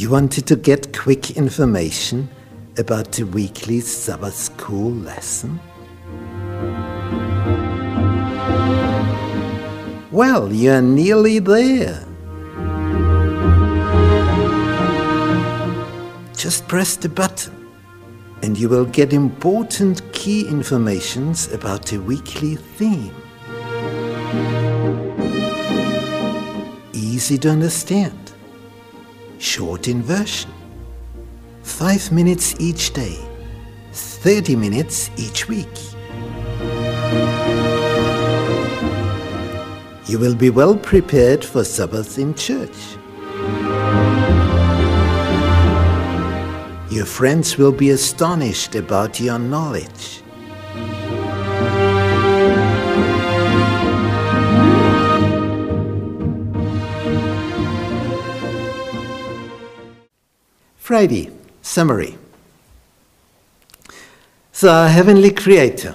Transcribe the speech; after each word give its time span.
You 0.00 0.08
wanted 0.08 0.46
to 0.46 0.56
get 0.56 0.96
quick 0.96 1.36
information 1.36 2.28
about 2.78 3.12
the 3.12 3.24
weekly 3.24 3.80
Sabbath 3.80 4.34
school 4.34 4.92
lesson? 4.92 5.60
Well, 10.12 10.52
you're 10.52 10.82
nearly 10.82 11.38
there. 11.38 12.04
Just 16.36 16.66
press 16.66 16.96
the 16.96 17.08
button 17.08 17.70
and 18.42 18.58
you 18.58 18.68
will 18.68 18.86
get 18.86 19.12
important 19.12 20.02
key 20.12 20.48
informations 20.48 21.52
about 21.52 21.86
the 21.86 21.98
weekly 21.98 22.56
theme. 22.56 23.14
Easy 26.92 27.38
to 27.38 27.48
understand 27.48 28.32
short 29.38 29.86
in 29.86 30.02
version. 30.02 30.50
Five 31.62 32.10
minutes 32.10 32.56
each 32.58 32.92
day, 32.94 33.16
30 33.92 34.56
minutes 34.56 35.08
each 35.16 35.46
week. 35.46 35.68
You 40.10 40.18
will 40.18 40.34
be 40.34 40.50
well 40.50 40.76
prepared 40.76 41.44
for 41.44 41.62
Sabbath 41.62 42.18
in 42.18 42.34
church. 42.34 42.76
Your 46.90 47.06
friends 47.06 47.56
will 47.56 47.70
be 47.70 47.90
astonished 47.90 48.74
about 48.74 49.20
your 49.20 49.38
knowledge. 49.38 50.22
Friday, 60.76 61.30
summary. 61.62 62.18
So, 64.50 64.72
our 64.72 64.88
heavenly 64.88 65.30
creator 65.30 65.94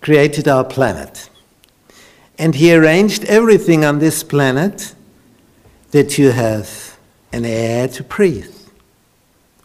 created 0.00 0.46
our 0.46 0.62
planet. 0.62 1.29
And 2.40 2.54
he 2.54 2.72
arranged 2.72 3.24
everything 3.26 3.84
on 3.84 3.98
this 3.98 4.24
planet 4.24 4.94
that 5.90 6.16
you 6.16 6.30
have 6.30 6.96
an 7.34 7.44
air 7.44 7.86
to 7.88 8.02
breathe. 8.02 8.56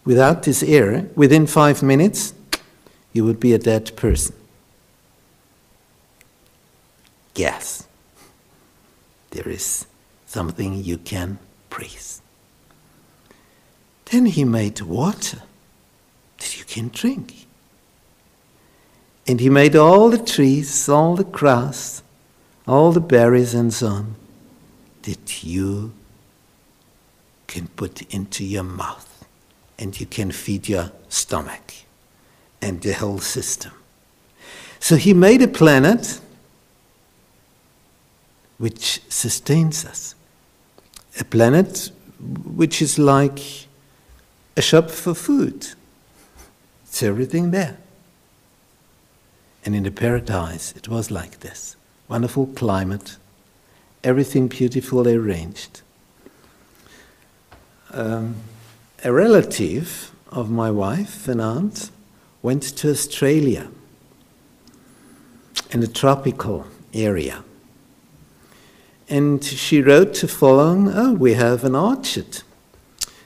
Without 0.03 0.43
this 0.43 0.61
air, 0.61 1.07
within 1.15 1.47
five 1.47 1.81
minutes, 1.81 2.33
you 3.13 3.23
would 3.23 3.39
be 3.39 3.53
a 3.53 3.57
dead 3.57 3.95
person. 3.95 4.35
Yes, 7.33 7.87
There 9.31 9.47
is 9.47 9.85
something 10.25 10.83
you 10.83 10.97
can 10.97 11.39
breathe. 11.69 12.19
Then 14.11 14.25
he 14.25 14.43
made 14.43 14.81
water 14.81 15.43
that 16.39 16.57
you 16.57 16.65
can 16.65 16.89
drink. 16.89 17.47
And 19.25 19.39
he 19.39 19.49
made 19.49 19.77
all 19.77 20.09
the 20.09 20.17
trees, 20.17 20.89
all 20.89 21.15
the 21.15 21.23
grass, 21.23 22.01
all 22.67 22.91
the 22.91 23.01
berries 23.01 23.53
and 23.53 23.73
so 23.73 23.87
on 23.87 24.15
that 25.03 25.43
you 25.43 25.93
can 27.47 27.67
put 27.67 28.01
into 28.13 28.43
your 28.43 28.63
mouth 28.63 29.25
and 29.77 29.99
you 29.99 30.05
can 30.05 30.31
feed 30.31 30.67
your 30.67 30.91
stomach 31.09 31.73
and 32.61 32.81
the 32.81 32.93
whole 32.93 33.19
system. 33.19 33.71
So 34.79 34.95
he 34.95 35.13
made 35.13 35.41
a 35.41 35.47
planet 35.47 36.19
which 38.57 39.01
sustains 39.09 39.85
us. 39.85 40.15
A 41.19 41.23
planet 41.23 41.91
which 42.19 42.81
is 42.81 42.97
like 42.97 43.39
a 44.57 44.61
shop 44.61 44.89
for 44.89 45.13
food. 45.13 45.67
It's 46.85 47.03
everything 47.03 47.51
there. 47.51 47.77
And 49.63 49.75
in 49.75 49.83
the 49.83 49.91
paradise, 49.91 50.73
it 50.75 50.87
was 50.87 51.11
like 51.11 51.39
this 51.39 51.75
wonderful 52.07 52.47
climate, 52.47 53.17
everything 54.03 54.47
beautifully 54.47 55.15
arranged. 55.15 55.81
Um, 57.91 58.35
a 59.03 59.11
relative 59.11 60.11
of 60.29 60.49
my 60.49 60.69
wife, 60.69 61.27
an 61.27 61.39
aunt, 61.39 61.89
went 62.41 62.63
to 62.63 62.89
Australia 62.89 63.69
in 65.71 65.81
a 65.81 65.87
tropical 65.87 66.67
area. 66.93 67.43
And 69.07 69.43
she 69.43 69.81
wrote 69.81 70.13
to 70.15 70.27
Follow, 70.27 70.91
oh, 70.93 71.13
we 71.13 71.33
have 71.33 71.63
an 71.63 71.75
orchard. 71.75 72.41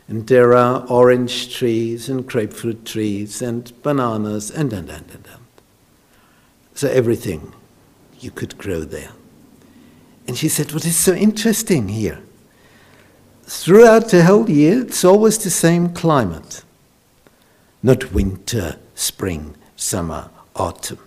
And 0.08 0.28
there 0.28 0.54
are 0.54 0.86
orange 0.88 1.56
trees 1.56 2.10
and 2.10 2.28
grapefruit 2.28 2.86
trees 2.86 3.42
and 3.42 3.72
bananas 3.84 4.50
and 4.50 4.74
and 4.74 4.90
and 4.90 5.10
and. 5.12 5.28
and. 5.28 5.46
So 6.74 6.90
everything 6.90 7.54
you 8.20 8.32
could 8.32 8.58
grow 8.58 8.82
there. 8.82 9.12
And 10.28 10.38
she 10.38 10.50
said, 10.50 10.72
What 10.72 10.86
is 10.86 10.98
so 10.98 11.14
interesting 11.14 11.90
here? 11.90 12.22
Throughout 13.44 14.10
the 14.10 14.26
whole 14.26 14.50
year, 14.50 14.82
it's 14.82 15.04
always 15.04 15.38
the 15.40 15.50
same 15.50 15.94
climate. 15.94 16.64
Not 17.82 18.14
winter, 18.14 18.78
spring, 18.94 19.56
summer, 19.76 20.30
autumn. 20.56 21.00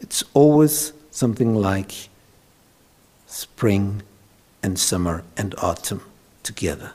It's 0.00 0.22
always 0.34 0.92
something 1.10 1.54
like 1.54 2.08
spring 3.26 4.02
and 4.62 4.78
summer 4.78 5.24
and 5.36 5.54
autumn 5.58 6.02
together. 6.42 6.92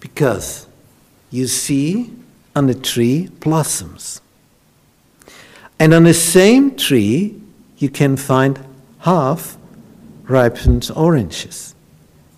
Because 0.00 0.66
you 1.30 1.46
see 1.46 2.12
on 2.54 2.66
the 2.66 2.74
tree 2.74 3.28
blossoms. 3.40 4.20
And 5.78 5.92
on 5.92 6.04
the 6.04 6.14
same 6.14 6.76
tree, 6.76 7.40
you 7.78 7.90
can 7.90 8.16
find 8.16 8.64
half 9.00 9.56
ripened 10.24 10.90
oranges. 10.94 11.74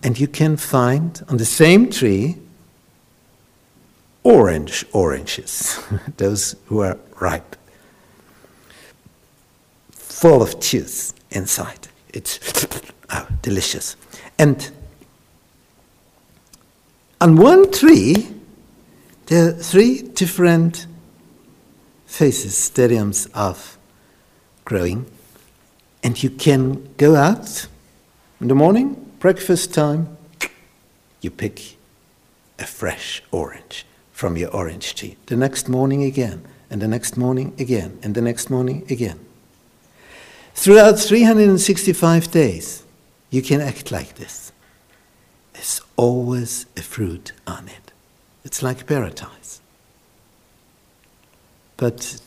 And 0.02 0.18
you 0.18 0.28
can 0.28 0.56
find 0.56 1.22
on 1.28 1.36
the 1.36 1.44
same 1.44 1.90
tree 1.90 2.36
orange 4.22 4.84
oranges, 4.92 5.80
those 6.16 6.56
who 6.66 6.80
are 6.80 6.98
ripe, 7.20 7.56
full 9.90 10.42
of 10.42 10.58
juice 10.60 11.14
inside. 11.30 11.88
It's 12.12 12.40
oh, 13.10 13.28
delicious. 13.42 13.96
And 14.38 14.70
on 17.20 17.36
one 17.36 17.70
tree, 17.70 18.28
there 19.26 19.48
are 19.48 19.52
three 19.52 20.02
different 20.02 20.86
phases, 22.06 22.54
stadiums 22.54 23.28
of 23.34 23.76
growing. 24.64 25.06
And 26.02 26.22
you 26.22 26.30
can 26.30 26.88
go 26.96 27.16
out 27.16 27.66
in 28.40 28.48
the 28.48 28.54
morning, 28.54 28.94
breakfast 29.18 29.74
time, 29.74 30.16
you 31.20 31.30
pick 31.30 31.76
a 32.58 32.64
fresh 32.64 33.22
orange 33.30 33.86
from 34.12 34.36
your 34.36 34.50
orange 34.50 34.94
tree. 34.94 35.16
The 35.26 35.36
next 35.36 35.68
morning 35.68 36.04
again, 36.04 36.46
and 36.70 36.80
the 36.80 36.88
next 36.88 37.16
morning 37.16 37.54
again, 37.58 37.98
and 38.02 38.14
the 38.14 38.20
next 38.20 38.50
morning 38.50 38.84
again. 38.90 39.18
Throughout 40.54 40.98
365 40.98 42.30
days, 42.30 42.82
you 43.30 43.42
can 43.42 43.60
act 43.60 43.90
like 43.90 44.14
this. 44.14 44.52
There's 45.52 45.80
always 45.96 46.66
a 46.76 46.82
fruit 46.82 47.32
on 47.46 47.68
it. 47.68 47.92
It's 48.44 48.62
like 48.62 48.86
paradise. 48.86 49.60
But 51.76 52.20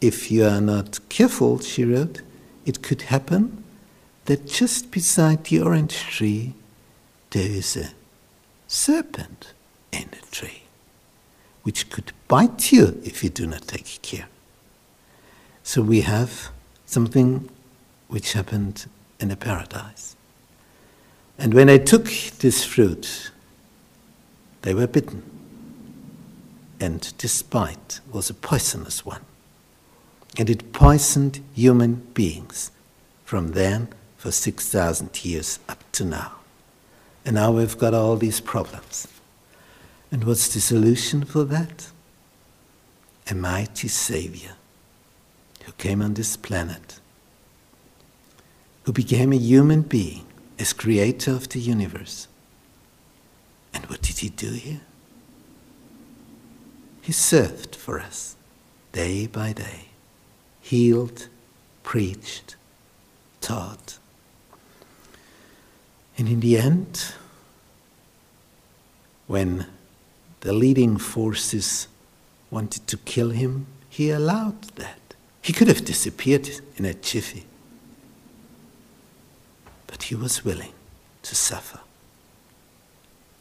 if 0.00 0.30
you 0.30 0.44
are 0.44 0.60
not 0.60 1.00
careful, 1.08 1.58
she 1.60 1.84
wrote, 1.84 2.22
it 2.64 2.82
could 2.82 3.02
happen 3.02 3.64
that 4.26 4.46
just 4.46 4.90
beside 4.90 5.44
the 5.44 5.60
orange 5.60 5.96
tree 5.96 6.54
there 7.30 7.50
is 7.50 7.76
a 7.76 7.90
serpent 8.68 9.52
in 9.90 10.08
the 10.10 10.26
tree, 10.30 10.62
which 11.62 11.90
could 11.90 12.12
bite 12.28 12.72
you 12.72 13.00
if 13.04 13.24
you 13.24 13.30
do 13.30 13.46
not 13.46 13.62
take 13.62 14.00
care. 14.02 14.28
So 15.62 15.82
we 15.82 16.02
have 16.02 16.50
something 16.86 17.48
which 18.08 18.32
happened 18.34 18.86
in 19.18 19.30
a 19.30 19.36
paradise. 19.36 20.16
And 21.38 21.54
when 21.54 21.68
they 21.68 21.78
took 21.78 22.06
this 22.38 22.64
fruit, 22.64 23.30
they 24.62 24.74
were 24.74 24.86
bitten. 24.86 25.22
And 26.82 27.16
despite 27.16 28.00
was 28.10 28.28
a 28.28 28.34
poisonous 28.34 29.06
one. 29.06 29.24
And 30.36 30.50
it 30.50 30.72
poisoned 30.72 31.38
human 31.54 31.94
beings 32.12 32.72
from 33.24 33.52
then 33.52 33.86
for 34.16 34.32
6,000 34.32 35.24
years 35.24 35.60
up 35.68 35.84
to 35.92 36.04
now. 36.04 36.32
And 37.24 37.36
now 37.36 37.52
we've 37.52 37.78
got 37.78 37.94
all 37.94 38.16
these 38.16 38.40
problems. 38.40 39.06
And 40.10 40.24
what's 40.24 40.52
the 40.52 40.58
solution 40.58 41.24
for 41.24 41.44
that? 41.44 41.86
A 43.30 43.34
mighty 43.36 43.86
Savior 43.86 44.56
who 45.64 45.70
came 45.74 46.02
on 46.02 46.14
this 46.14 46.36
planet, 46.36 46.98
who 48.82 48.92
became 48.92 49.32
a 49.32 49.36
human 49.36 49.82
being 49.82 50.26
as 50.58 50.72
creator 50.72 51.30
of 51.30 51.48
the 51.48 51.60
universe. 51.60 52.26
And 53.72 53.86
what 53.86 54.02
did 54.02 54.18
he 54.18 54.30
do 54.30 54.50
here? 54.50 54.80
He 57.02 57.10
served 57.10 57.74
for 57.74 57.98
us 57.98 58.36
day 58.92 59.26
by 59.26 59.52
day, 59.52 59.86
healed, 60.60 61.26
preached, 61.82 62.54
taught. 63.40 63.98
And 66.16 66.28
in 66.28 66.38
the 66.38 66.56
end, 66.58 67.12
when 69.26 69.66
the 70.40 70.52
leading 70.52 70.96
forces 70.96 71.88
wanted 72.50 72.86
to 72.86 72.96
kill 72.98 73.30
him, 73.30 73.66
he 73.88 74.10
allowed 74.10 74.62
that. 74.76 75.00
He 75.42 75.52
could 75.52 75.66
have 75.66 75.84
disappeared 75.84 76.48
in 76.76 76.84
a 76.84 76.94
jiffy. 76.94 77.46
But 79.88 80.04
he 80.04 80.14
was 80.14 80.44
willing 80.44 80.72
to 81.22 81.34
suffer. 81.34 81.80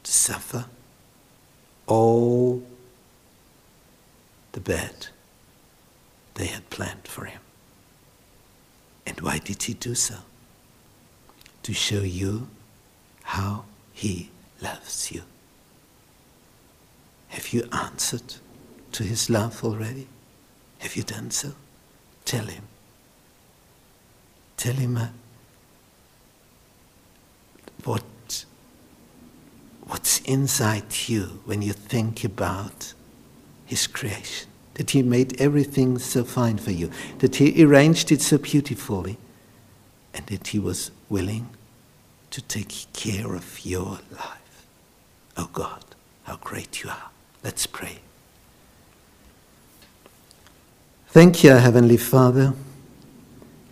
To 0.04 0.12
suffer 0.12 0.66
all 1.86 2.63
the 4.71 4.77
bad 4.77 5.07
they 6.35 6.45
had 6.45 6.69
planned 6.69 7.07
for 7.07 7.25
him. 7.25 7.41
And 9.06 9.19
why 9.19 9.39
did 9.39 9.63
he 9.63 9.73
do 9.73 9.95
so? 9.95 10.15
To 11.63 11.73
show 11.73 12.01
you 12.01 12.47
how 13.23 13.65
he 13.94 14.29
loves 14.62 15.12
you. 15.12 15.23
Have 17.29 17.53
you 17.53 17.68
answered 17.71 18.35
to 18.94 19.03
his 19.03 19.29
love 19.29 19.63
already? 19.63 20.07
Have 20.79 20.95
you 20.95 21.03
done 21.03 21.31
so? 21.31 21.51
Tell 22.25 22.45
him. 22.45 22.63
Tell 24.57 24.74
him 24.74 24.97
uh, 24.97 25.07
what, 27.83 28.45
what's 29.81 30.19
inside 30.21 31.07
you 31.07 31.41
when 31.45 31.62
you 31.62 31.74
think 31.74 32.24
about 32.24 32.94
his 33.65 33.88
creation. 33.88 34.50
That 34.75 34.91
he 34.91 35.03
made 35.03 35.39
everything 35.39 36.00
so 36.00 36.23
fine 36.23 36.57
for 36.57 36.71
you. 36.71 36.89
That 37.19 37.35
he 37.35 37.63
arranged 37.63 38.12
it 38.12 38.21
so 38.21 38.38
beautifully. 38.38 39.18
And 40.13 40.25
that 40.27 40.47
he 40.47 40.59
was 40.59 40.91
willing 41.09 41.50
to 42.31 42.41
take 42.41 42.88
care 42.94 43.35
of 43.35 43.65
your 43.65 44.00
life. 44.12 44.65
Oh 45.38 45.50
God, 45.53 45.83
how 46.23 46.38
great 46.38 46.83
you 46.83 46.89
are. 46.89 47.09
Let's 47.44 47.65
pray. 47.65 48.00
Thank 51.07 51.44
you, 51.44 51.51
Heavenly 51.51 51.97
Father, 51.97 52.53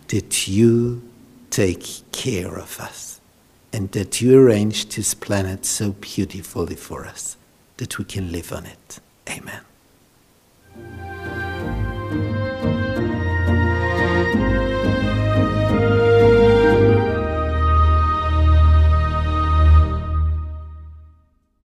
that 0.08 0.46
you 0.46 1.02
take 1.48 2.02
care 2.12 2.58
of 2.58 2.78
us 2.80 3.20
and 3.72 3.90
that 3.92 4.20
you 4.20 4.38
arranged 4.38 4.96
this 4.96 5.14
planet 5.14 5.64
so 5.64 5.92
beautifully 5.92 6.76
for 6.76 7.06
us 7.06 7.36
that 7.78 7.98
we 7.98 8.04
can 8.04 8.30
live 8.30 8.52
on 8.52 8.66
it. 8.66 9.00
Amen. 9.28 9.69